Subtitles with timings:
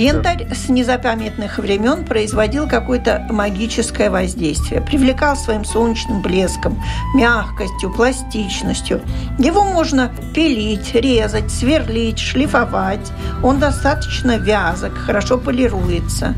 [0.00, 6.82] Янтарь с незапамятных времен производил какое-то магическое воздействие, привлекал своим солнечным блеском,
[7.14, 9.02] мягкостью, пластичностью.
[9.38, 13.12] Его можно пилить, резать, сверлить, шлифовать.
[13.42, 16.34] Он достаточно вязок, хорошо полируется.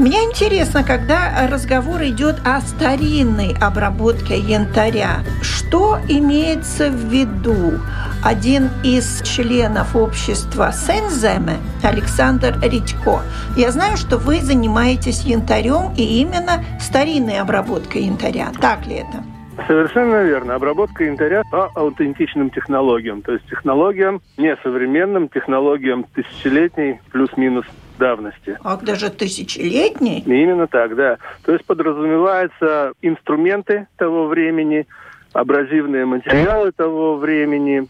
[0.00, 7.72] Мне интересно, когда разговор идет о старинной обработке янтаря, что имеется в виду?
[8.24, 13.20] Один из членов общества Сенземе, Александр Редько.
[13.58, 18.52] Я знаю, что вы занимаетесь янтарем и именно старинной обработкой янтаря.
[18.58, 19.22] Так ли это?
[19.66, 20.54] Совершенно верно.
[20.54, 23.20] Обработка янтаря по аутентичным технологиям.
[23.20, 27.66] То есть технологиям не современным, технологиям тысячелетней плюс-минус
[28.00, 28.58] давности.
[28.64, 30.24] Ах, даже тысячелетний?
[30.26, 31.18] Именно так, да.
[31.44, 34.88] То есть подразумеваются инструменты того времени,
[35.32, 37.86] абразивные материалы того времени.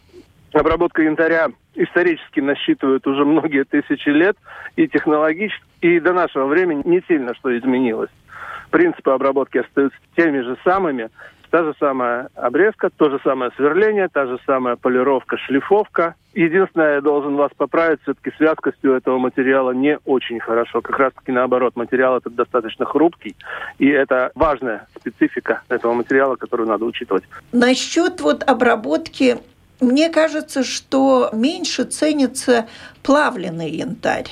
[0.53, 4.37] Обработка янтаря исторически насчитывает уже многие тысячи лет,
[4.77, 8.11] и технологически, и до нашего времени не сильно что изменилось.
[8.71, 11.09] Принципы обработки остаются теми же самыми,
[11.51, 16.15] Та же самая обрезка, то же самое сверление, та же самая полировка, шлифовка.
[16.33, 20.81] Единственное, я должен вас поправить, все-таки с вязкостью этого материала не очень хорошо.
[20.81, 23.35] Как раз-таки наоборот, материал этот достаточно хрупкий,
[23.79, 27.25] и это важная специфика этого материала, которую надо учитывать.
[27.53, 29.39] Насчет вот обработки
[29.81, 32.69] мне кажется, что меньше ценится
[33.03, 34.29] плавленый янтарь.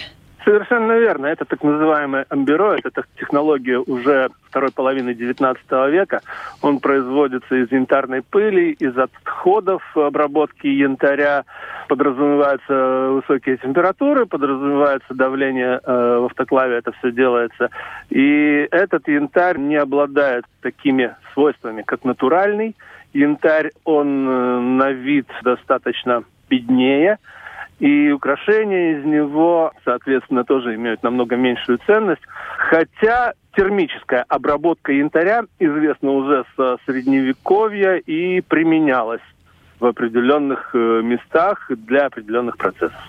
[0.48, 1.26] Совершенно верно.
[1.26, 5.58] Это так называемый амберо, это технология уже второй половины XIX
[5.90, 6.22] века.
[6.62, 11.44] Он производится из янтарной пыли, из отходов обработки янтаря.
[11.86, 17.68] Подразумеваются высокие температуры, подразумевается давление э, в автоклаве, это все делается.
[18.08, 22.74] И этот янтарь не обладает такими свойствами, как натуральный.
[23.12, 27.18] Янтарь, он э, на вид достаточно беднее,
[27.78, 32.22] и украшения из него, соответственно, тоже имеют намного меньшую ценность.
[32.58, 39.22] Хотя термическая обработка янтаря известна уже со средневековья и применялась
[39.78, 43.00] в определенных э, местах для определенных процессов.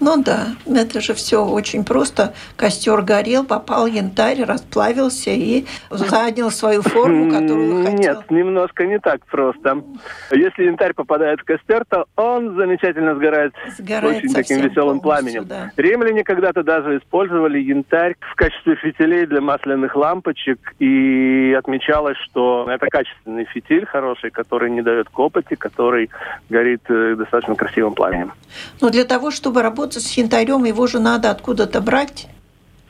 [0.00, 2.32] Ну да, это же все очень просто.
[2.56, 7.98] Костер горел, попал янтарь, расплавился и занял свою форму, которую хотел.
[7.98, 9.82] Нет, немножко не так просто.
[10.30, 15.44] Если янтарь попадает в костер, то он замечательно сгорает, сгорает очень таким веселым пламенем.
[15.44, 15.70] Да.
[15.76, 22.86] Римляне когда-то даже использовали янтарь в качестве фитилей для масляных лампочек, и отмечалось, что это
[22.86, 26.08] качественный фитиль хороший, который не дает копоти, который
[26.48, 28.32] горит э, достаточно красивым пламенем.
[28.80, 32.28] Но для того, чтобы работать работать с янтарем, его же надо откуда-то брать.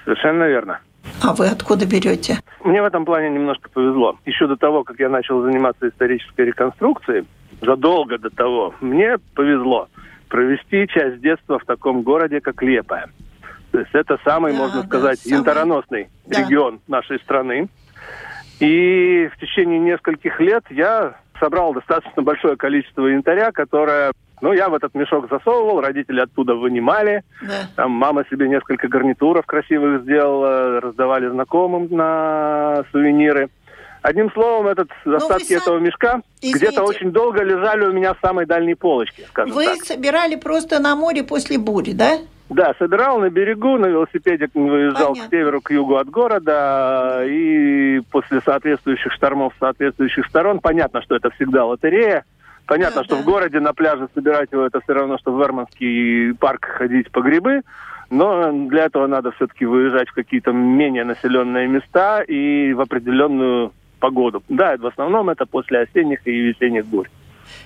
[0.05, 0.81] Совершенно верно.
[1.23, 2.39] А вы откуда берете?
[2.63, 4.19] Мне в этом плане немножко повезло.
[4.27, 7.27] Еще до того, как я начал заниматься исторической реконструкцией,
[7.63, 9.89] задолго до того, мне повезло
[10.29, 13.09] провести часть детства в таком городе, как Лепая.
[13.73, 15.39] То есть это самый, да, можно сказать, самый...
[15.39, 16.41] янтароносный да.
[16.41, 17.69] регион нашей страны.
[18.61, 24.75] И в течение нескольких лет я собрал достаточно большое количество янтаря, которое ну, я в
[24.75, 27.23] этот мешок засовывал, родители оттуда вынимали.
[27.43, 27.69] Да.
[27.77, 33.51] Там мама себе несколько гарнитуров красивых сделала, раздавали знакомым на сувениры.
[34.03, 35.59] Одним словом, этот ну, остатки сам...
[35.59, 39.85] этого мешка где-то очень долго лежали у меня в самой дальней полочке, скажем Вы так.
[39.85, 42.19] собирали просто на море после бури, да?
[42.49, 45.29] Да, собирал на берегу, на велосипеде выезжал Понятно.
[45.29, 51.31] к северу, к югу от города, и после соответствующих штормов соответствующих сторон, понятно, что это
[51.31, 52.25] всегда лотерея,
[52.71, 53.23] Понятно, да, что да.
[53.23, 57.21] в городе на пляже собирать его, это все равно, что в Верманский парк ходить по
[57.21, 57.63] грибы.
[58.11, 64.43] Но для этого надо все-таки выезжать в какие-то менее населенные места и в определенную погоду.
[64.49, 67.09] Да, в основном это после осенних и весенних бурь.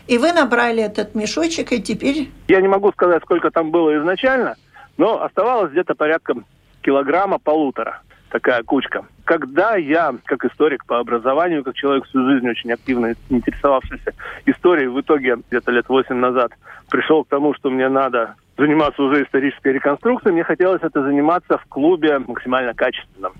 [0.06, 2.28] И вы набрали этот мешочек, и теперь...
[2.48, 4.56] Я не могу сказать, сколько там было изначально,
[4.98, 6.34] но оставалось где-то порядка
[6.82, 8.02] килограмма полутора
[8.34, 9.06] такая кучка.
[9.24, 14.12] Когда я, как историк по образованию, как человек всю жизнь очень активно интересовавшийся
[14.44, 16.50] историей, в итоге где-то лет восемь назад
[16.90, 21.64] пришел к тому, что мне надо заниматься уже исторической реконструкцией, мне хотелось это заниматься в
[21.66, 23.34] клубе максимально качественном.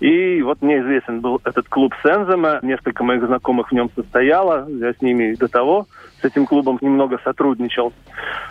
[0.00, 4.92] И вот мне известен был этот клуб Сензема, несколько моих знакомых в нем состояло, я
[4.92, 5.86] с ними до того
[6.20, 7.92] с этим клубом немного сотрудничал.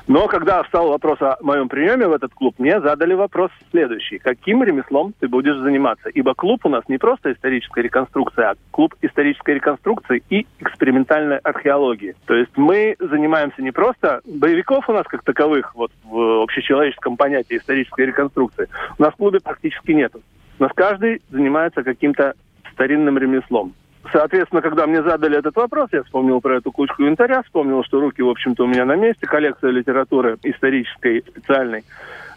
[0.08, 4.20] Но когда встал вопрос о моем приеме в этот клуб, мне задали вопрос следующий.
[4.20, 6.10] Каким ремеслом ты будешь заниматься?
[6.10, 12.16] Ибо клуб у нас не просто историческая реконструкция, а клуб исторической реконструкции и экспериментальной археологии.
[12.26, 17.58] То есть мы занимаемся не просто боевиков у нас как таковых, вот в общечеловеческом понятии
[17.58, 18.68] исторической реконструкции.
[19.00, 20.22] У нас в клубе практически нету.
[20.60, 22.34] У нас каждый занимается каким-то
[22.74, 23.74] старинным ремеслом.
[24.12, 28.22] Соответственно, когда мне задали этот вопрос, я вспомнил про эту кучку инвентаря, вспомнил, что руки,
[28.22, 31.84] в общем-то, у меня на месте, коллекция литературы исторической, специальной,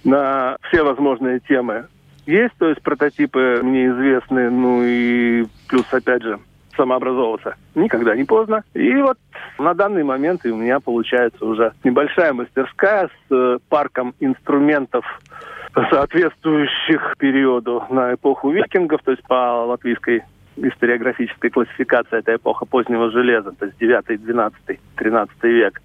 [0.05, 1.87] на все возможные темы
[2.27, 6.39] есть, то есть прототипы мне известны, ну и плюс, опять же,
[6.77, 8.63] самообразовываться никогда не поздно.
[8.75, 9.19] И вот
[9.59, 15.05] на данный момент у меня получается уже небольшая мастерская с э, парком инструментов
[15.91, 20.23] соответствующих периоду на эпоху викингов, то есть по латвийской
[20.57, 25.83] историографической классификации, это эпоха позднего железа, то есть 9, 12, 13 век.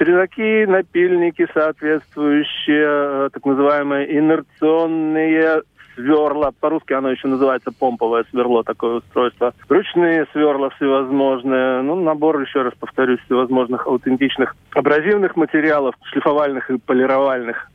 [0.00, 5.62] Резаки, напильники соответствующие, э, так называемые инерционные
[5.94, 9.52] сверла, по-русски оно еще называется помповое сверло, такое устройство.
[9.68, 17.68] Ручные сверла всевозможные, ну, набор, еще раз повторюсь, всевозможных аутентичных абразивных материалов, шлифовальных и полировальных.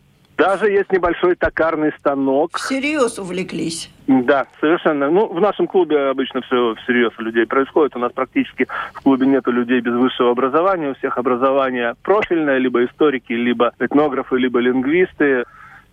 [0.43, 2.57] Даже есть небольшой токарный станок.
[2.57, 3.89] Всерьез увлеклись?
[4.07, 5.09] Да, совершенно.
[5.09, 7.95] Ну, в нашем клубе обычно все всерьез у людей происходит.
[7.95, 10.89] У нас практически в клубе нету людей без высшего образования.
[10.89, 15.45] У всех образование профильное, либо историки, либо этнографы, либо лингвисты.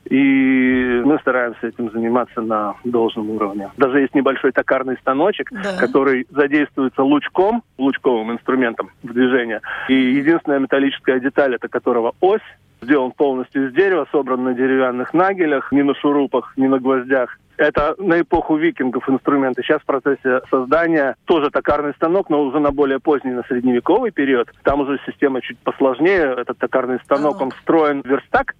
[0.07, 3.71] И мы стараемся этим заниматься на должном уровне.
[3.77, 5.77] Даже есть небольшой токарный станочек, да.
[5.79, 9.61] который задействуется лучком, лучковым инструментом в движении.
[9.89, 12.41] И единственная металлическая деталь, это которого ось,
[12.83, 17.39] сделан полностью из дерева, собран на деревянных нагелях, не на шурупах, не на гвоздях.
[17.57, 19.63] Это на эпоху викингов инструменты.
[19.63, 24.49] Сейчас в процессе создания тоже токарный станок, но уже на более поздний, на средневековый период.
[24.63, 26.35] Там уже система чуть посложнее.
[26.39, 28.55] Этот токарный станок, он встроен в верстак,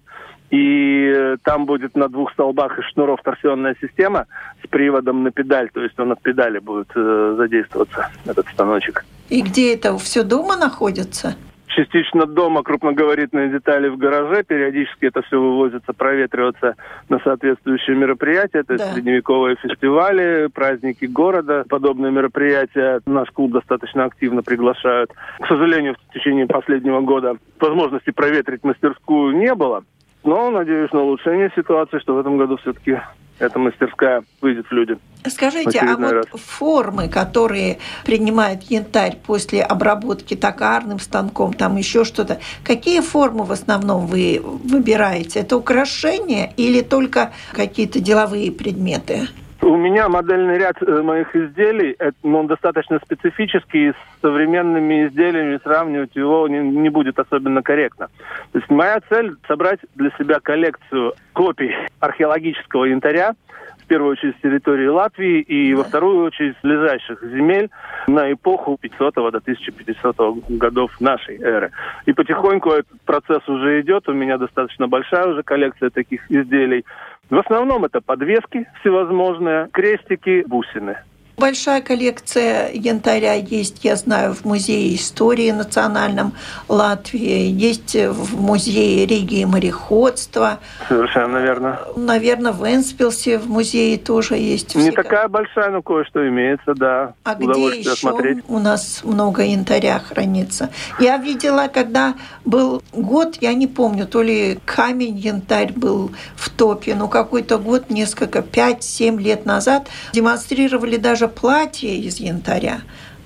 [0.51, 4.27] и там будет на двух столбах из шнуров торсионная система
[4.63, 9.05] с приводом на педаль, то есть он от педали будет э, задействоваться, этот станочек.
[9.29, 9.97] И где это?
[9.97, 11.35] Все дома находится?
[11.75, 14.43] Частично дома крупногабаритные детали в гараже.
[14.43, 16.75] Периодически это все вывозится, проветриваться
[17.09, 18.59] на соответствующие мероприятия.
[18.59, 18.93] Это да.
[18.93, 21.63] средневековые фестивали, праздники города.
[21.69, 25.11] Подобные мероприятия наш клуб достаточно активно приглашают.
[25.39, 29.83] К сожалению, в течение последнего года возможности проветрить мастерскую не было.
[30.23, 32.99] Но надеюсь на улучшение ситуации, что в этом году все-таки
[33.41, 34.97] эта мастерская выйдет в люди.
[35.27, 36.25] Скажите, а вот раз.
[36.33, 44.05] формы, которые принимает янтарь после обработки токарным станком, там еще что-то, какие формы в основном
[44.05, 45.39] вы выбираете?
[45.39, 49.27] Это украшения или только какие-то деловые предметы?
[49.61, 56.15] У меня модельный ряд э, моих изделий, но он достаточно специфический, с современными изделиями сравнивать
[56.15, 58.07] его не, не будет особенно корректно.
[58.53, 63.35] То есть моя цель собрать для себя коллекцию копий археологического янтаря,
[63.77, 67.69] в первую очередь с территории Латвии и во вторую очередь с ближайших земель
[68.07, 71.71] на эпоху 500 до 1500 годов нашей эры.
[72.05, 76.85] И потихоньку этот процесс уже идет, у меня достаточно большая уже коллекция таких изделий.
[77.31, 80.97] В основном это подвески всевозможные, крестики, бусины.
[81.41, 86.33] Большая коллекция янтаря есть, я знаю, в Музее истории национальном
[86.69, 90.59] Латвии, есть в Музее Риги и мореходства.
[90.87, 91.79] Совершенно верно.
[91.95, 94.75] Наверное, в Энспилсе в музее тоже есть.
[94.75, 97.15] Не такая большая, но кое-что имеется, да.
[97.23, 98.43] А где еще смотреть.
[98.47, 100.69] у нас много янтаря хранится?
[100.99, 102.13] Я видела, когда
[102.45, 107.89] был год, я не помню, то ли камень янтарь был в топе, но какой-то год,
[107.89, 112.81] несколько, 5-7 лет назад демонстрировали даже платье из янтаря.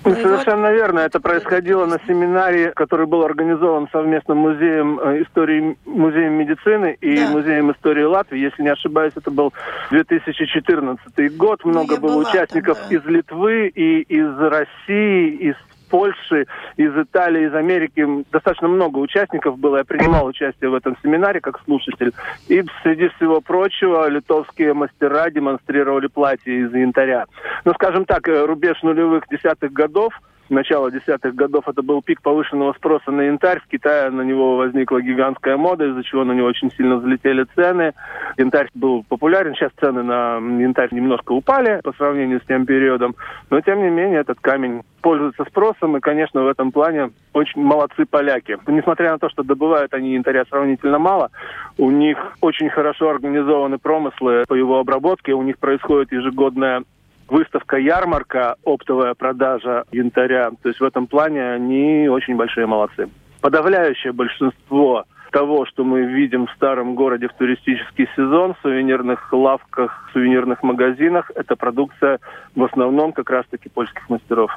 [0.06, 0.74] Ну, Совершенно вот...
[0.74, 1.00] верно.
[1.00, 7.28] Это происходило на семинаре, который был организован совместно музеем э, истории, музеем медицины и да.
[7.30, 8.38] музеем истории Латвии.
[8.38, 9.52] Если не ошибаюсь, это был
[9.90, 11.60] 2014 год.
[11.64, 12.96] Ну, Много было участников там, да.
[12.96, 15.56] из Литвы и из России, из
[15.88, 18.06] Польши, из Италии, из Америки.
[18.30, 19.78] Достаточно много участников было.
[19.78, 22.12] Я принимал участие в этом семинаре как слушатель.
[22.48, 27.26] И среди всего прочего литовские мастера демонстрировали платья из янтаря.
[27.64, 30.12] Ну, скажем так, э, рубеж нулевых десятых годов
[30.48, 33.60] начала десятых годов это был пик повышенного спроса на янтарь.
[33.60, 37.92] В Китае на него возникла гигантская мода, из-за чего на него очень сильно взлетели цены.
[38.36, 39.54] Янтарь был популярен.
[39.54, 43.16] Сейчас цены на янтарь немножко упали по сравнению с тем периодом.
[43.50, 45.96] Но, тем не менее, этот камень пользуется спросом.
[45.96, 48.58] И, конечно, в этом плане очень молодцы поляки.
[48.66, 51.30] Несмотря на то, что добывают они янтаря сравнительно мало,
[51.78, 55.32] у них очень хорошо организованы промыслы по его обработке.
[55.32, 56.82] У них происходит ежегодная
[57.28, 60.50] выставка ярмарка, оптовая продажа янтаря.
[60.62, 63.08] То есть в этом плане они очень большие молодцы.
[63.40, 70.08] Подавляющее большинство того, что мы видим в старом городе в туристический сезон, в сувенирных лавках,
[70.08, 72.20] в сувенирных магазинах, это продукция
[72.54, 74.50] в основном как раз-таки польских мастеров.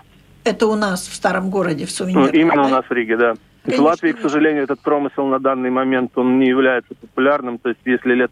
[0.46, 2.30] Это у нас в старом городе, в сувенирном?
[2.32, 3.34] Ну, именно у нас в Риге, да.
[3.64, 7.58] Конечно, в Латвии, к сожалению, этот промысел на данный момент он не является популярным.
[7.58, 8.32] То есть, если лет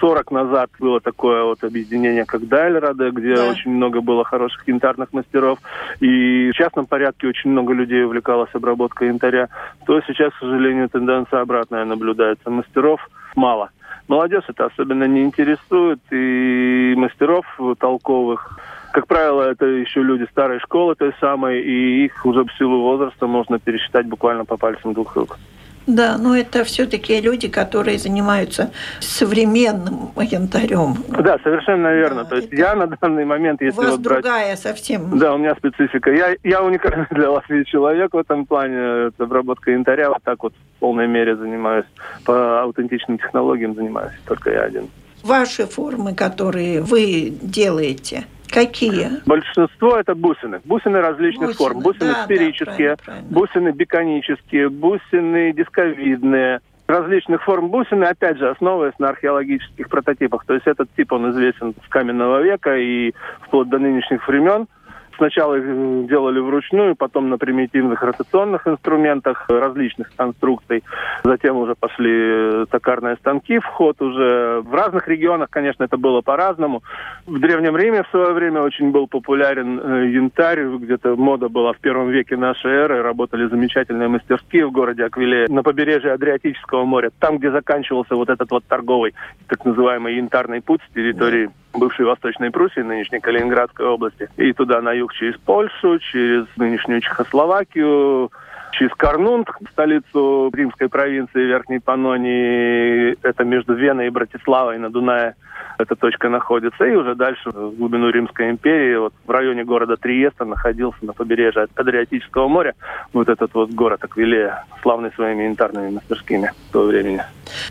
[0.00, 3.48] 40 назад было такое вот объединение, как Дайльрада, где да.
[3.48, 5.58] очень много было хороших янтарных мастеров,
[6.00, 9.48] и в частном порядке очень много людей увлекалось обработкой янтаря,
[9.86, 12.50] то сейчас, к сожалению, тенденция обратная наблюдается.
[12.50, 13.00] Мастеров
[13.34, 13.70] мало.
[14.08, 17.44] Молодежь это особенно не интересует, и мастеров
[17.78, 18.58] толковых
[18.96, 23.26] как правило, это еще люди старой школы той самой, и их уже в силу возраста
[23.26, 25.38] можно пересчитать буквально по пальцам двух рук.
[25.86, 30.94] Да, но это все-таки люди, которые занимаются современным янтарем.
[31.08, 32.22] Да, совершенно верно.
[32.22, 34.60] Да, То есть я на данный момент, если у вас вот другая брать...
[34.60, 35.18] совсем.
[35.18, 36.10] Да, у меня специфика.
[36.10, 39.08] Я, я уникальный для Латвии человек в этом плане.
[39.08, 40.08] Это обработка янтаря.
[40.08, 41.84] Вот так вот в полной мере занимаюсь.
[42.24, 44.88] По аутентичным технологиям занимаюсь только я один.
[45.22, 49.20] Ваши формы, которые вы делаете– Какие?
[49.26, 50.60] Большинство это бусины.
[50.64, 51.80] Бусины различных бусины, форм.
[51.80, 53.28] Бусины да, сферические, да, правильно, правильно.
[53.30, 56.60] бусины беконические, бусины дисковидные.
[56.86, 60.44] Различных форм бусины, опять же, основываясь на археологических прототипах.
[60.46, 63.12] То есть этот тип, он известен с каменного века и
[63.42, 64.68] вплоть до нынешних времен.
[65.16, 70.84] Сначала их делали вручную, потом на примитивных ротационных инструментах различных конструкций.
[71.24, 74.60] Затем уже пошли э, токарные станки в ход уже.
[74.60, 76.82] В разных регионах, конечно, это было по-разному.
[77.26, 80.64] В Древнем Риме в свое время очень был популярен э, янтарь.
[80.66, 83.02] Где-то мода была в первом веке нашей эры.
[83.02, 87.10] Работали замечательные мастерские в городе Аквиле на побережье Адриатического моря.
[87.18, 89.14] Там, где заканчивался вот этот вот торговый,
[89.48, 94.92] так называемый янтарный путь с территории бывшей Восточной Пруссии, нынешней Калининградской области, и туда на
[94.92, 98.30] юг через Польшу, через нынешнюю Чехословакию,
[98.76, 105.34] через Карнунд, столицу римской провинции Верхней Панонии, это между Веной и Братиславой на Дунае,
[105.78, 110.44] эта точка находится, и уже дальше в глубину Римской империи, вот в районе города Триеста
[110.44, 112.74] находился на побережье Адриатического моря,
[113.12, 117.22] вот этот вот город Аквилея, славный своими янтарными мастерскими в то времени.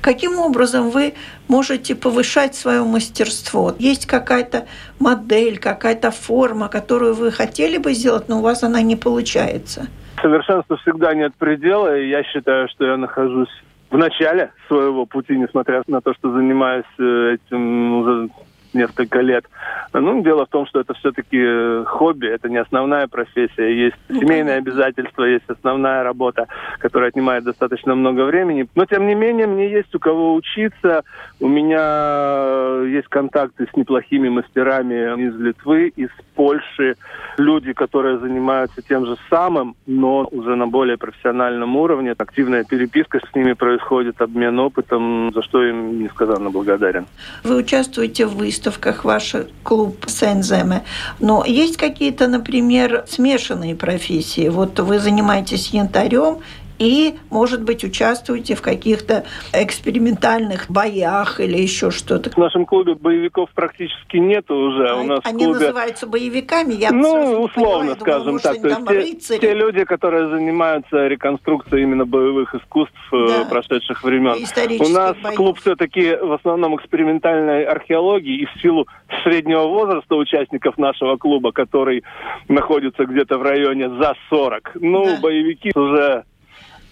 [0.02, 1.14] Каким образом вы
[1.48, 3.74] можете повышать свое мастерство?
[3.80, 4.66] Есть какая-то
[5.00, 9.88] модель, какая-то форма, которую вы хотели бы сделать, но у вас она не получается?
[10.22, 13.50] Совершенству всегда нет предела, и я считаю, что я нахожусь
[13.90, 18.26] в начале своего пути, несмотря на то, что занимаюсь э, этим
[18.75, 19.46] несколько лет.
[19.94, 23.86] Ну, дело в том, что это все-таки э, хобби, это не основная профессия.
[23.86, 26.48] Есть ну, семейные обязательства, есть основная работа,
[26.79, 28.67] которая отнимает достаточно много времени.
[28.75, 31.03] Но, тем не менее, мне есть у кого учиться.
[31.39, 34.96] У меня э, есть контакты с неплохими мастерами
[35.27, 36.96] из Литвы, из Польши.
[37.38, 42.13] Люди, которые занимаются тем же самым, но уже на более профессиональном уровне.
[42.17, 47.05] Активная переписка с ними происходит, обмен опытом, за что им несказанно благодарен.
[47.44, 50.84] Вы участвуете в выставке выставках ваш клуб Сенземе.
[51.20, 54.50] Но есть какие-то, например, смешанные профессии?
[54.50, 56.40] Вот вы занимаетесь янтарем
[56.79, 62.29] и, может быть, участвуете в каких-то экспериментальных боях или еще что-то.
[62.32, 64.89] В нашем клубе боевиков практически нет уже.
[64.89, 65.60] А, У нас они клубе...
[65.60, 66.74] называются боевиками?
[66.74, 68.86] Я ну, условно, понимаю, скажем думаю, так.
[68.86, 73.46] То есть те, те люди, которые занимаются реконструкцией именно боевых искусств э, да.
[73.46, 74.36] прошедших времен.
[74.79, 75.36] У нас боев.
[75.36, 78.88] клуб все-таки в основном экспериментальной археологии и в силу
[79.24, 82.03] среднего возраста участников нашего клуба, который
[82.48, 84.72] находится где-то в районе за 40.
[84.75, 85.20] Ну, да.
[85.22, 86.24] боевики уже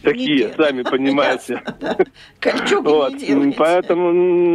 [0.04, 1.62] такие, не сами понимаете.
[2.82, 3.14] Вот.
[3.58, 4.12] Поэтому,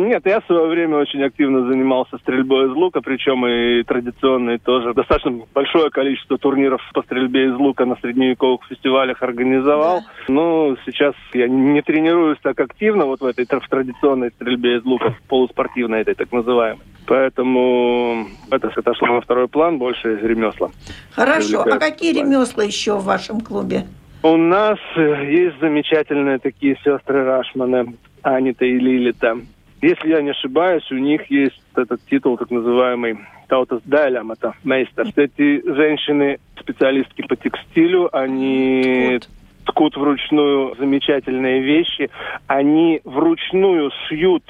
[0.07, 4.95] нет, я в свое время очень активно занимался стрельбой из лука, причем и традиционной тоже.
[4.95, 10.01] Достаточно большое количество турниров по стрельбе из лука на средневековых фестивалях организовал.
[10.01, 10.33] Да.
[10.33, 15.17] Но сейчас я не тренируюсь так активно вот в этой в традиционной стрельбе из лука,
[15.29, 16.83] полуспортивной этой так называемой.
[17.07, 20.71] Поэтому это отошло на второй план, больше ремесла.
[21.13, 21.63] Хорошо.
[21.63, 23.87] А какие ремесла еще в вашем клубе?
[24.23, 29.39] У нас э, есть замечательные такие сестры Рашманы, Анита и Лилита.
[29.81, 35.07] Если я не ошибаюсь, у них есть этот титул, так называемый Таутас Дайлям, это мейстер.
[35.15, 39.21] Эти женщины, специалистки по текстилю, они
[39.65, 42.11] ткут вручную замечательные вещи,
[42.49, 44.43] они вручную шьют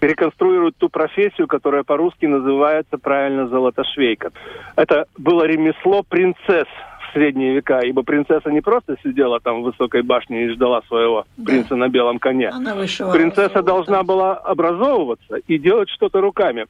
[0.00, 4.30] реконструируют ту профессию, которая по-русски называется правильно золотошвейка.
[4.76, 6.68] Это было ремесло принцесс
[7.16, 11.44] средние века, ибо принцесса не просто сидела там в высокой башне и ждала своего да.
[11.44, 12.52] принца на белом коне.
[13.12, 16.66] Принцесса должна была образовываться и делать что-то руками.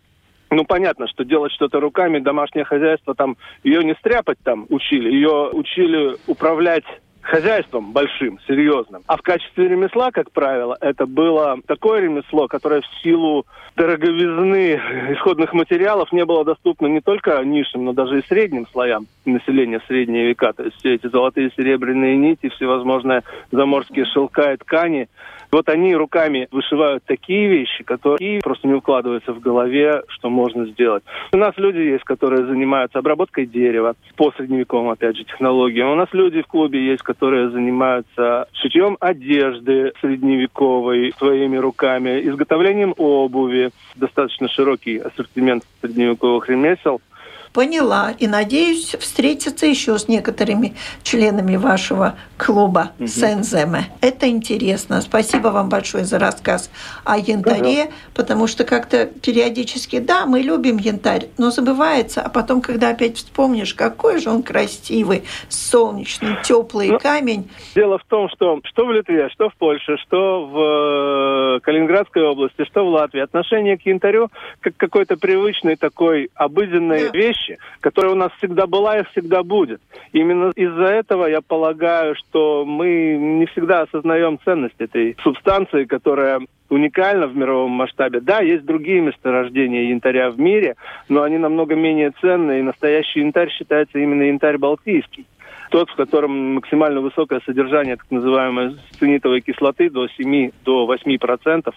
[0.51, 5.51] Ну, понятно, что делать что-то руками, домашнее хозяйство, там, ее не стряпать там учили, ее
[5.51, 6.85] учили управлять
[7.27, 9.03] хозяйством большим, серьезным.
[9.07, 14.81] А в качестве ремесла, как правило, это было такое ремесло, которое в силу дороговизны
[15.13, 19.87] исходных материалов не было доступно не только низшим, но даже и средним слоям населения в
[19.87, 20.53] средние века.
[20.53, 25.09] То есть все эти золотые серебряные нити, всевозможные заморские шелка и ткани–
[25.51, 31.03] вот они руками вышивают такие вещи, которые просто не укладываются в голове, что можно сделать.
[31.33, 35.91] У нас люди есть, которые занимаются обработкой дерева по средневековым, опять же, технологиям.
[35.91, 43.71] У нас люди в клубе есть, которые занимаются шитьем одежды средневековой своими руками, изготовлением обуви.
[43.95, 47.01] Достаточно широкий ассортимент средневековых ремесел–
[47.57, 48.13] Поняла.
[48.19, 53.07] И надеюсь встретиться еще с некоторыми членами вашего клуба угу.
[53.07, 53.87] Сенземе.
[54.03, 55.01] Это интересно.
[55.01, 56.71] Спасибо вам большое за рассказ
[57.05, 57.93] о янтаре, ага.
[58.13, 63.73] потому что как-то периодически, да, мы любим янтарь, но забывается, а потом, когда опять вспомнишь,
[63.73, 67.51] какой же он красивый, солнечный, теплый ну, камень.
[67.75, 72.67] Дело в том, что что в Литве, что в Польше, что в э, Калининградской области,
[72.67, 74.29] что в Латвии, отношение к янтарю
[74.61, 77.19] как какой-то привычной такой обыденной да.
[77.19, 79.81] вещи, вещи, которая у нас всегда была и всегда будет.
[80.13, 87.27] Именно из-за этого я полагаю, что мы не всегда осознаем ценность этой субстанции, которая уникальна
[87.27, 88.21] в мировом масштабе.
[88.21, 90.75] Да, есть другие месторождения янтаря в мире,
[91.09, 95.27] но они намного менее ценные, и настоящий янтарь считается именно янтарь балтийский
[95.71, 101.75] тот, в котором максимально высокое содержание так называемой цинитовой кислоты до 7 до 8 процентов.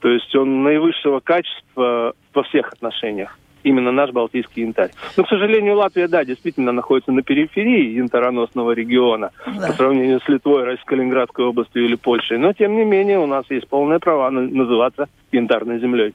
[0.00, 4.90] То есть он наивысшего качества во всех отношениях именно наш балтийский янтарь.
[5.16, 9.66] Но, к сожалению, Латвия, да, действительно находится на периферии янтароносного региона да.
[9.66, 12.38] по сравнению с Литвой, с Калининградской областью или Польшей.
[12.38, 16.14] Но, тем не менее, у нас есть полное право называться янтарной землей.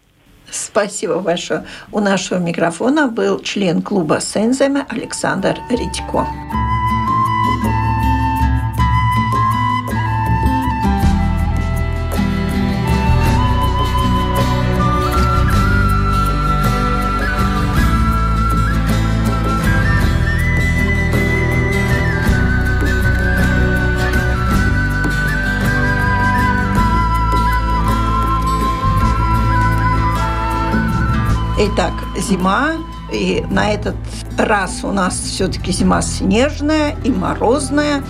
[0.52, 1.66] Спасибо большое.
[1.92, 6.26] У нашего микрофона был член клуба Сенземе Александр Редько.
[31.62, 32.76] Итак, зима,
[33.12, 33.98] и на этот
[34.38, 38.02] раз у нас все-таки зима снежная и морозная,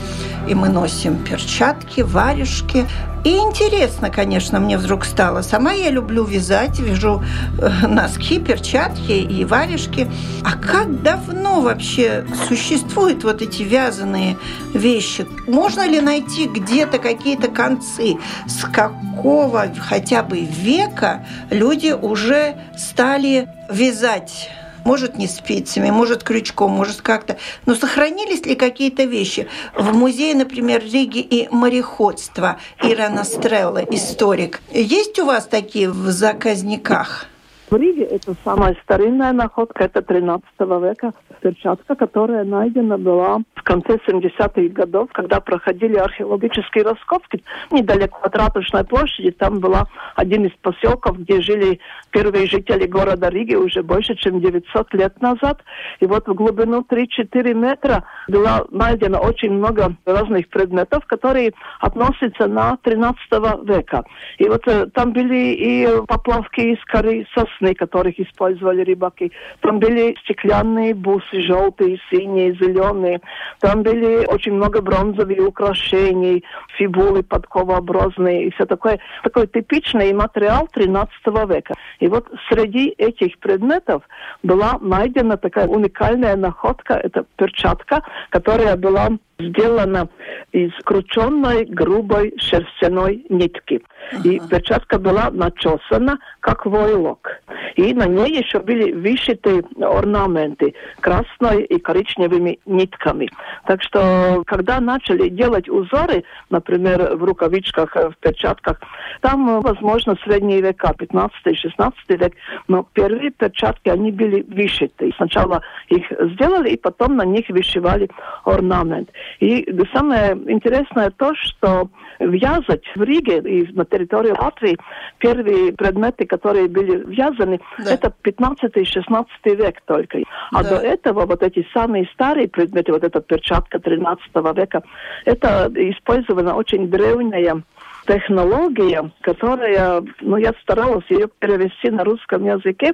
[0.48, 2.86] и мы носим перчатки, варежки.
[3.26, 5.42] И интересно, конечно, мне вдруг стало.
[5.42, 7.22] Сама я люблю вязать, вяжу
[7.62, 10.10] э, носки, перчатки и варежки.
[10.46, 14.38] А как давно вообще существуют вот эти вязаные
[14.74, 15.28] вещи?
[15.48, 18.18] Можно ли найти где-то какие-то концы?
[18.48, 24.50] С какого хотя бы века люди уже стали вязать
[24.86, 27.38] может, не спицами, может, крючком, может, как-то.
[27.66, 29.48] Но сохранились ли какие-то вещи?
[29.76, 34.62] В музее, например, Риги и мореходства Ирана Стрелла, историк.
[34.72, 37.28] Есть у вас такие в заказниках?
[37.70, 43.98] В Риге это самая старинная находка, это 13 века перчатка, которая найдена была в конце
[44.08, 49.32] 70-х годов, когда проходили археологические раскопки недалеко от Ратушной площади.
[49.32, 51.80] Там была один из поселков, где жили
[52.10, 55.62] первые жители города Риги уже больше, чем 900 лет назад.
[56.00, 62.78] И вот в глубину 3-4 метра было найдено очень много разных предметов, которые относятся на
[62.78, 63.20] 13
[63.64, 64.04] века.
[64.40, 67.28] И вот э, там были и поплавки из коры
[67.60, 69.32] сосны, которых использовали рыбаки.
[69.62, 73.22] Там были стеклянные бусы, желтые, синие, зеленые.
[73.60, 76.44] Там были очень много бронзовых украшений,
[76.78, 79.00] фибулы подковообразные и все такое.
[79.24, 81.12] Такой типичный материал 13
[81.48, 81.74] века.
[82.00, 84.04] И вот среди этих предметов
[84.44, 86.94] была найдена такая уникальная находка.
[86.96, 90.10] Это перчатка, которая была сделана
[90.52, 93.82] из крученной грубой шерстяной нитки.
[94.12, 94.30] Ага.
[94.30, 97.42] И перчатка была начесана, как войлок.
[97.76, 103.30] И на ней еще были вышиты орнаменты красной и коричневыми нитками.
[103.66, 108.80] Так что, когда начали делать узоры, например, в рукавичках, в перчатках,
[109.22, 112.34] там, возможно, средние века, 15-16 век,
[112.68, 115.14] но первые перчатки, они были вышиты.
[115.18, 118.10] Сначала их сделали, и потом на них вышивали
[118.44, 119.10] орнамент.
[119.40, 121.90] И самое интересное то, что
[122.20, 124.78] вязать в Риге и на территории Латвии
[125.20, 127.94] первые предметы, которые были вязаны, да.
[127.94, 130.20] это 15-16 век только.
[130.52, 130.70] А да.
[130.70, 134.22] до этого вот эти самые старые предметы, вот эта перчатка 13
[134.56, 134.84] века,
[135.26, 137.62] это использована очень древняя
[138.10, 142.94] технология, которая, ну, я старалась ее перевести на русском языке.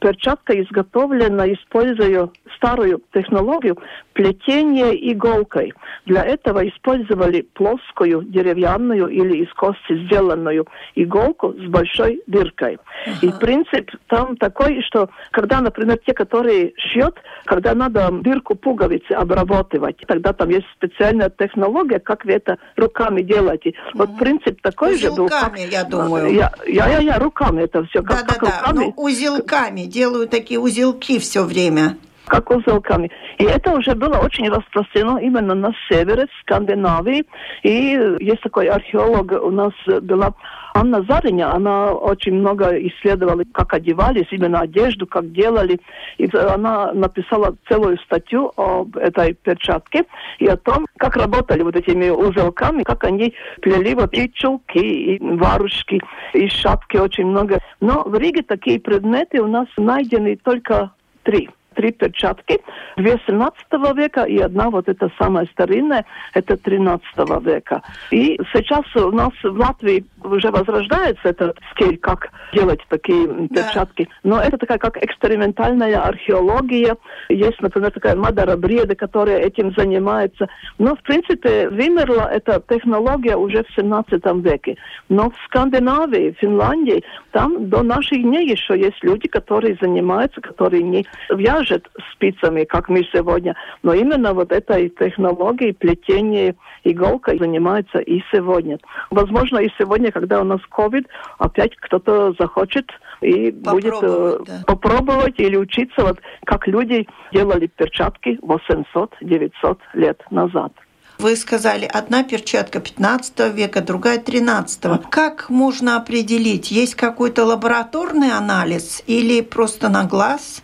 [0.00, 3.76] Перчатка изготовлена, используя старую технологию
[4.12, 5.72] плетения иголкой.
[6.06, 12.78] Для этого использовали плоскую деревянную или из кости сделанную иголку с большой дыркой.
[13.06, 13.16] Ага.
[13.22, 19.96] И принцип там такой, что когда, например, те, которые шьют, когда надо дырку пуговицы обрабатывать,
[20.06, 23.74] тогда там есть специальная технология, как вы это руками делаете.
[23.94, 24.04] Ага.
[24.04, 25.24] Вот принцип принцип такой узелками, же был.
[25.26, 26.32] Узелками, я думаю.
[26.32, 28.02] Я, я, я, я руками это все.
[28.02, 28.76] Как, да, как да, руками.
[28.76, 28.80] да.
[28.80, 29.82] Ну, узелками.
[29.82, 31.96] Делаю такие узелки все время
[32.32, 33.10] как узелками.
[33.36, 37.26] И это уже было очень распространено именно на севере, в Скандинавии.
[37.62, 40.32] И есть такой археолог у нас была
[40.74, 45.78] Анна Зариня, она очень много исследовала, как одевались, именно одежду, как делали.
[46.16, 50.06] И она написала целую статью об этой перчатке
[50.38, 55.18] и о том, как работали вот этими узелками, как они плели вот и чулки, и
[55.20, 56.00] варушки,
[56.32, 57.58] и шапки очень много.
[57.82, 60.92] Но в Риге такие предметы у нас найдены только
[61.24, 62.60] три три перчатки,
[62.96, 63.56] две 17
[63.96, 66.04] века и одна вот эта самая старинная,
[66.34, 67.04] это 13
[67.42, 67.82] века.
[68.10, 74.08] И сейчас у нас в Латвии уже возрождается этот стиль, как делать такие перчатки.
[74.22, 76.96] Но это такая как экспериментальная археология.
[77.28, 80.48] Есть, например, такая Мадара Бреда, которая этим занимается.
[80.78, 84.76] Но, в принципе, вымерла эта технология уже в 17 веке.
[85.08, 91.06] Но в Скандинавии, Финляндии, там до наших дней еще есть люди, которые занимаются, которые не
[91.30, 98.22] вяжут вяжет спицами, как мы сегодня, но именно вот этой технологией плетения иголкой занимается и
[98.32, 98.78] сегодня.
[99.10, 101.06] Возможно, и сегодня, когда у нас COVID,
[101.38, 104.62] опять кто-то захочет и будет э, да.
[104.66, 110.72] попробовать или учиться, вот как люди делали перчатки 800-900 лет назад.
[111.18, 115.08] Вы сказали, одна перчатка 15 века, другая 13.
[115.08, 120.62] Как можно определить, есть какой-то лабораторный анализ или просто на глаз?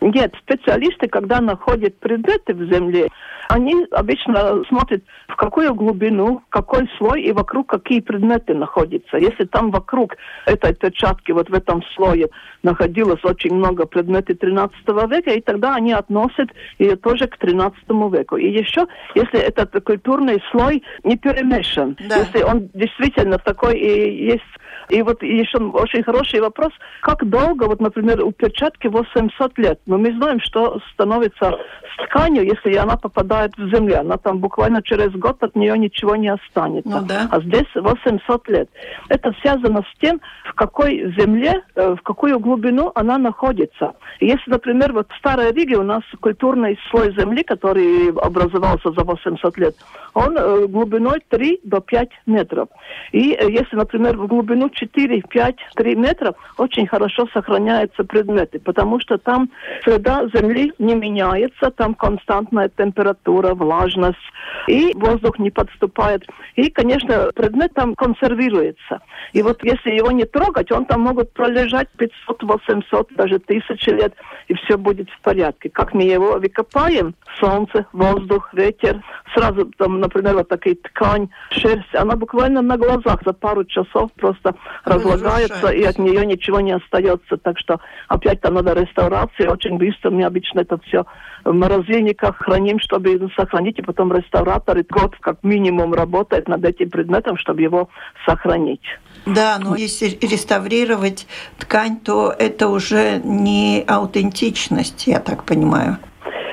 [0.00, 3.08] Нет, специалисты, когда находят предметы в земле,
[3.48, 9.18] они обычно смотрят, в какую глубину, какой слой и вокруг какие предметы находятся.
[9.18, 12.28] Если там вокруг этой перчатки, вот в этом слое,
[12.62, 17.78] находилось очень много предметов 13 века, и тогда они относят ее тоже к 13
[18.12, 18.36] веку.
[18.36, 22.16] И еще, если этот культурный слой не перемешан, да.
[22.16, 24.42] если он действительно такой и есть
[24.90, 29.98] и вот еще очень хороший вопрос, как долго, вот, например, у перчатки 800 лет, но
[29.98, 31.58] мы знаем, что становится
[31.94, 36.16] с тканью, если она попадает в землю, она там буквально через год от нее ничего
[36.16, 36.90] не останется.
[36.90, 37.28] Ну, да.
[37.30, 38.68] А здесь 800 лет.
[39.08, 43.94] Это связано с тем, в какой земле, э, в какую глубину она находится.
[44.20, 49.58] Если, например, вот в Старой Риге у нас культурный слой земли, который образовался за 800
[49.58, 49.76] лет,
[50.14, 52.68] он э, глубиной 3 до 5 метров.
[53.12, 58.98] И э, если, например, в глубину 4, 5, 3 метра очень хорошо сохраняются предметы, потому
[59.00, 59.50] что там
[59.84, 64.18] среда Земли не меняется, там константная температура, влажность,
[64.66, 66.26] и воздух не подступает.
[66.56, 69.00] И, конечно, предмет там консервируется.
[69.32, 74.14] И вот если его не трогать, он там могут пролежать 500, 800, даже тысячи лет,
[74.48, 75.68] и все будет в порядке.
[75.68, 79.02] Как мы его выкопаем, солнце, воздух, ветер,
[79.34, 84.54] сразу там, например, вот такая ткань, шерсть, она буквально на глазах за пару часов просто
[84.84, 87.36] разлагается, и от нее ничего не остается.
[87.36, 89.50] Так что опять там надо реставрация.
[89.50, 91.04] Очень быстро мы обычно это все
[91.44, 97.36] в морозильниках храним, чтобы сохранить, и потом реставраторы год как минимум работает над этим предметом,
[97.36, 97.88] чтобы его
[98.26, 98.82] сохранить.
[99.26, 101.26] Да, но если реставрировать
[101.58, 105.98] ткань, то это уже не аутентичность, я так понимаю.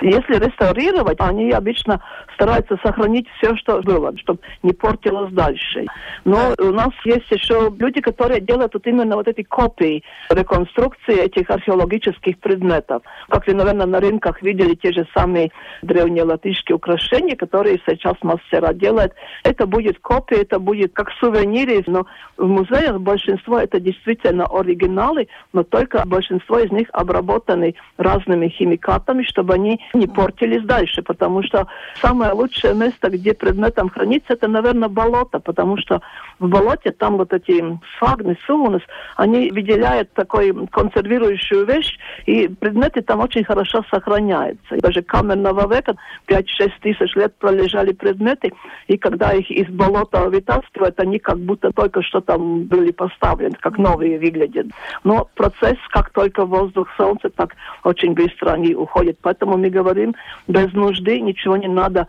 [0.02, 2.02] Если реставрировать, они обычно
[2.38, 5.86] стараются сохранить все, что было, чтобы не портилось дальше.
[6.24, 11.50] Но у нас есть еще люди, которые делают вот именно вот эти копии реконструкции этих
[11.50, 13.02] археологических предметов.
[13.30, 18.74] Как вы, наверное, на рынках видели те же самые древние латышские украшения, которые сейчас мастера
[18.74, 19.14] делают.
[19.44, 22.06] Это будет копия, это будет как сувениры, но
[22.38, 29.56] в музеях большинство это действительно оригиналы, но только большинство из них обработаны разными химикатами, чтобы
[29.56, 31.68] они не портились дальше, потому что
[32.02, 36.02] самое лучшее место, где предметом хранится, это, наверное, болото, потому что
[36.40, 37.64] в болоте там вот эти
[37.96, 38.82] сфагны, сунус,
[39.16, 44.78] они выделяют такой консервирующую вещь, и предметы там очень хорошо сохраняются.
[44.82, 45.96] Даже каменного века
[46.28, 48.54] 5-6 тысяч лет пролежали предметы,
[48.88, 53.78] и когда их из болота вытаскивают, они как будто только что там были поставлены, как
[53.78, 54.68] новые выглядят.
[55.04, 59.18] Но процесс, как только воздух, солнце, так очень быстро они уходят.
[59.22, 60.16] Поэтому мы говорим,
[60.48, 62.08] без нужды ничего не надо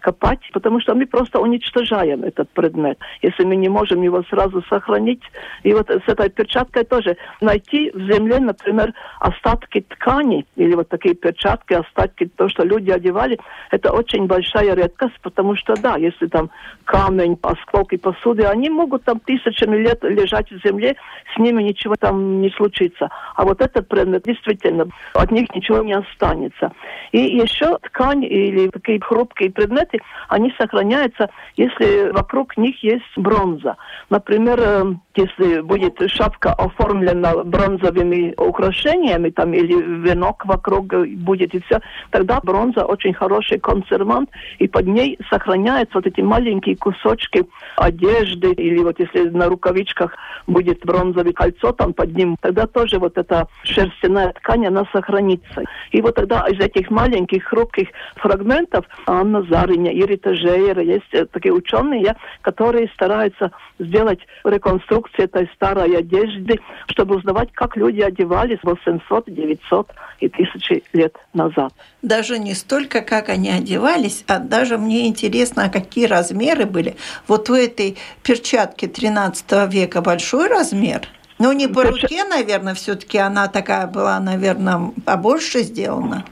[0.00, 5.22] копать, потому что мы просто уничтожаем этот предмет, если мы не можем его сразу сохранить.
[5.62, 11.14] И вот с этой перчаткой тоже найти в земле, например, остатки ткани или вот такие
[11.14, 13.38] перчатки, остатки, то, что люди одевали,
[13.70, 16.50] это очень большая редкость, потому что, да, если там
[16.84, 20.96] камень, осколки посуды, они могут там тысячами лет лежать в земле,
[21.34, 23.08] с ними ничего там не случится.
[23.36, 26.72] А вот этот предмет, действительно, от них ничего не останется.
[27.12, 33.76] И еще ткань или такие хрупкие предметы, предметы, они сохраняются, если вокруг них есть бронза.
[34.08, 41.80] Например, э, если будет шапка оформлена бронзовыми украшениями, там, или венок вокруг будет и все,
[42.10, 47.44] тогда бронза очень хороший консервант, и под ней сохраняются вот эти маленькие кусочки
[47.76, 53.18] одежды, или вот если на рукавичках будет бронзовое кольцо там под ним, тогда тоже вот
[53.18, 55.62] эта шерстяная ткань, она сохранится.
[55.90, 59.42] И вот тогда из этих маленьких хрупких фрагментов Анна
[59.80, 67.16] Зариня, Ирита Жейера, есть э, такие ученые, которые стараются сделать реконструкцию этой старой одежды, чтобы
[67.16, 69.90] узнавать, как люди одевались 800, 900
[70.20, 71.72] и тысячи лет назад.
[72.02, 76.96] Даже не столько, как они одевались, а даже мне интересно, а какие размеры были.
[77.26, 81.02] Вот у этой перчатки 13 века большой размер?
[81.38, 86.24] Ну, не по руке, наверное, все-таки она такая была, наверное, побольше сделана.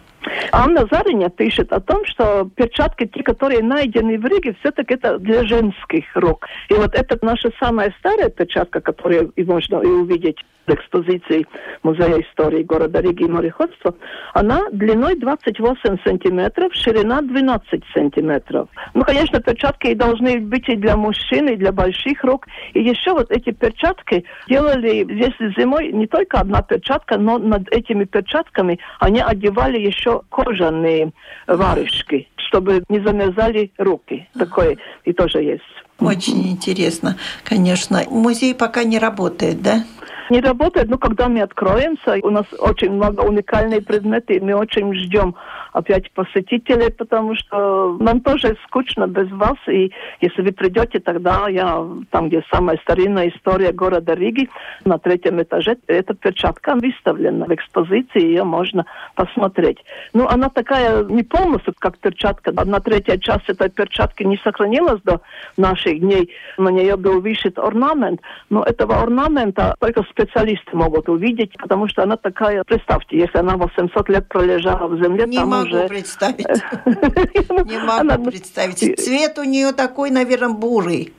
[0.53, 5.45] Анна Зариня пишет о том, что перчатки, те, которые найдены в Риге, все-таки это для
[5.45, 6.47] женских рук.
[6.69, 10.39] И вот это наша самая старая перчатка, которую и можно и увидеть
[10.71, 11.47] экспозиции
[11.83, 13.95] Музея истории города Риги и мореходства,
[14.35, 18.69] она длиной 28 сантиметров, ширина 12 сантиметров.
[18.95, 22.47] Ну, конечно, перчатки должны быть и для мужчин, и для больших рук.
[22.75, 28.05] И еще вот эти перчатки делали, если зимой не только одна перчатка, но над этими
[28.05, 31.13] перчатками они одевали еще кожаные
[31.47, 34.29] варежки, чтобы не замерзали руки.
[34.39, 35.63] Такое и тоже есть.
[36.01, 38.03] Очень интересно, конечно.
[38.09, 39.85] Музей пока не работает, да?
[40.31, 44.95] Не работает, но когда мы откроемся, у нас очень много уникальных предметов, и мы очень
[44.95, 45.35] ждем
[45.73, 51.83] опять посетителей, потому что нам тоже скучно без вас, и если вы придете, тогда я
[52.11, 54.49] там, где самая старинная история города Риги,
[54.85, 59.79] на третьем этаже, эта перчатка выставлена в экспозиции, ее можно посмотреть.
[60.13, 65.21] Ну, она такая не полностью, как перчатка, одна третья часть этой перчатки не сохранилась до
[65.57, 71.89] наших дней, на нее был вышит орнамент, но этого орнамента только специалисты могут увидеть, потому
[71.89, 75.89] что она такая, представьте, если она 800 лет пролежала в земле, не там могу уже...
[75.89, 76.47] представить.
[76.87, 79.01] Не могу представить.
[79.01, 81.13] Цвет у нее такой, наверное, бурый.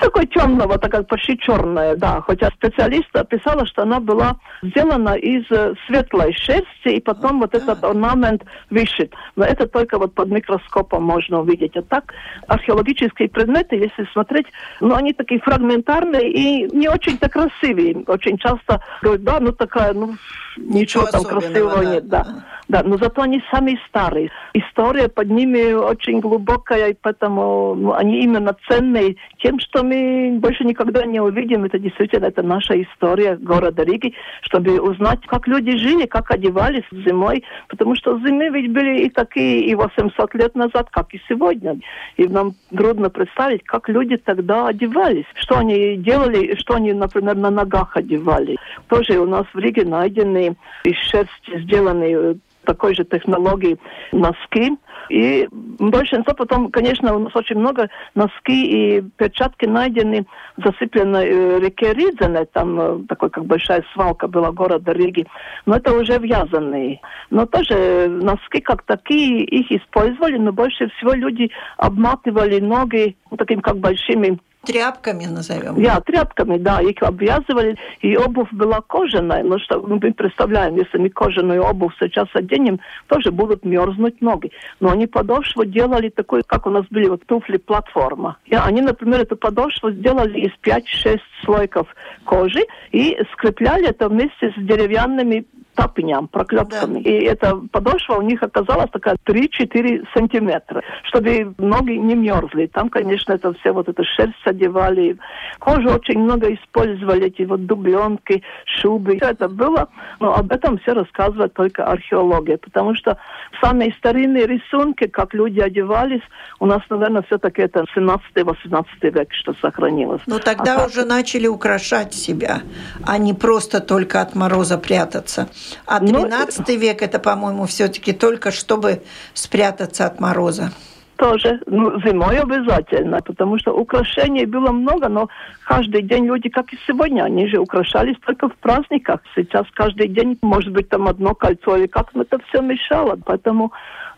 [0.00, 2.22] Такой темного, такая почти черная, да.
[2.22, 7.62] Хотя специалист описала, что она была сделана из э, светлой шерсти, и потом вот, вот
[7.62, 9.12] этот орнамент вышит.
[9.36, 11.76] Но это только вот под микроскопом можно увидеть.
[11.76, 12.14] А так
[12.46, 14.46] археологические предметы, если смотреть,
[14.80, 18.04] ну они такие фрагментарные и не очень-то красивые.
[18.06, 20.16] Очень часто говорят, да, ну такая, ну
[20.56, 21.94] ничего, ничего там красивого да.
[21.94, 22.26] нет, да.
[22.68, 24.30] Да, но зато они самые старые.
[24.54, 30.64] История под ними очень глубокая, и поэтому ну, они именно ценные тем, что мы больше
[30.64, 31.64] никогда не увидим.
[31.64, 37.44] Это действительно это наша история города Риги, чтобы узнать, как люди жили, как одевались зимой,
[37.68, 41.78] потому что зимы ведь были и такие и 800 лет назад, как и сегодня.
[42.16, 47.50] И нам трудно представить, как люди тогда одевались, что они делали, что они, например, на
[47.50, 48.56] ногах одевали.
[48.88, 53.78] Тоже у нас в Риге найдены из шерсти сделанные такой же технологии
[54.12, 54.72] носки,
[55.10, 60.24] И большинство потом, конечно, у нас очень много носки и перчатки найдены
[60.56, 65.26] в засыпленной э, реке Ридзене, там э, такой как большая свалка была города Риги,
[65.66, 67.00] но это уже вязаные.
[67.30, 73.78] Но тоже носки как такие, их использовали, но больше всего люди обматывали ноги таким как
[73.78, 75.80] большими Тряпками назовем.
[75.80, 76.80] Я, тряпками, да.
[76.82, 79.42] Их обвязывали, и обувь была кожаная.
[79.42, 84.52] Но что ну, мы представляем, если мы кожаную обувь сейчас оденем, тоже будут мерзнуть ноги.
[84.78, 88.36] Но они подошву делали такой, как у нас были вот туфли-платформа.
[88.44, 91.88] И они, например, эту подошву сделали из 5-6 слойков
[92.24, 92.60] кожи
[92.92, 95.46] и скрепляли это вместе с деревянными
[95.80, 97.00] тапням, проклепками.
[97.00, 97.10] Да.
[97.10, 102.66] И эта подошва у них оказалась такая 3-4 сантиметра, чтобы ноги не мерзли.
[102.66, 105.16] Там, конечно, это все вот это шерсть одевали.
[105.58, 109.16] Кожу очень много использовали, эти вот дубленки, шубы.
[109.16, 109.88] Все это было,
[110.20, 113.16] но об этом все рассказывает только археология, потому что
[113.62, 116.22] самые старинные рисунки, как люди одевались,
[116.58, 120.22] у нас, наверное, все-таки это 17-18 век, что сохранилось.
[120.26, 121.08] Но тогда а уже так...
[121.08, 122.60] начали украшать себя,
[123.06, 125.48] а не просто только от мороза прятаться.
[125.86, 129.02] А 13 ну, век это, по-моему, все-таки только чтобы
[129.34, 130.72] спрятаться от мороза
[131.20, 135.28] тоже, ну, зимой обязательно, потому что украшений было много, но
[135.66, 139.20] каждый день люди, как и сегодня, они же украшались только в праздниках.
[139.36, 143.18] Сейчас каждый день, может быть, там одно кольцо, или как это все мешало.
[143.26, 143.70] Поэтому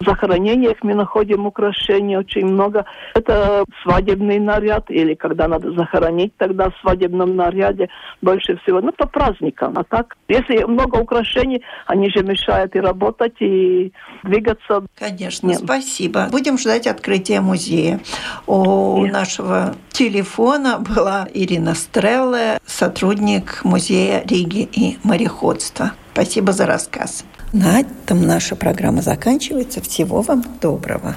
[0.05, 2.85] захоронениях мы находим украшения очень много.
[3.15, 7.88] Это свадебный наряд, или когда надо захоронить, тогда в свадебном наряде
[8.21, 8.81] больше всего.
[8.81, 9.75] Ну, по праздникам.
[9.77, 14.85] А так, если много украшений, они же мешают и работать, и двигаться.
[14.99, 15.61] Конечно, Нет.
[15.65, 16.29] спасибо.
[16.31, 18.01] Будем ждать открытия музея.
[18.47, 19.12] У Нет.
[19.12, 25.93] нашего телефона была Ирина Стрелла, сотрудник музея Риги и мореходства.
[26.12, 27.25] Спасибо за рассказ.
[27.53, 29.81] На этом наша программа заканчивается.
[29.81, 31.16] Всего вам доброго.